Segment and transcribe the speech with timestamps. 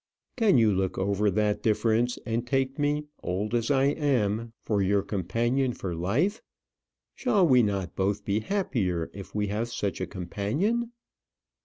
[0.35, 5.03] "Can you look over that difference, and take me, old as I am, for your
[5.03, 6.41] companion for life?
[7.13, 10.91] Shall we not both be happier if we have such a companion?